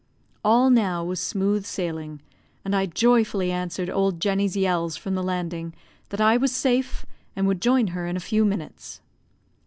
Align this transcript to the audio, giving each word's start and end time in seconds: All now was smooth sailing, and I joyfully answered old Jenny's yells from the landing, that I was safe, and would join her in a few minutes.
All 0.43 0.71
now 0.71 1.03
was 1.05 1.19
smooth 1.19 1.63
sailing, 1.63 2.21
and 2.65 2.75
I 2.75 2.87
joyfully 2.87 3.51
answered 3.51 3.87
old 3.87 4.19
Jenny's 4.19 4.57
yells 4.57 4.97
from 4.97 5.13
the 5.13 5.21
landing, 5.21 5.75
that 6.09 6.19
I 6.19 6.37
was 6.37 6.51
safe, 6.51 7.05
and 7.35 7.45
would 7.45 7.61
join 7.61 7.89
her 7.89 8.07
in 8.07 8.17
a 8.17 8.19
few 8.19 8.43
minutes. 8.43 8.99